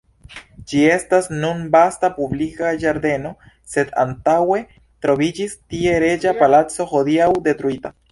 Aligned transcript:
Ĝi 0.69 0.79
estas 0.91 1.27
nun 1.41 1.59
vasta 1.75 2.07
publika 2.15 2.71
ĝardeno, 2.83 3.33
sed 3.73 3.91
antaŭe 4.05 4.57
troviĝis 5.07 5.53
tie 5.75 5.93
reĝa 6.05 6.33
palaco, 6.41 6.89
hodiaŭ 6.95 7.29
detruita. 7.49 7.93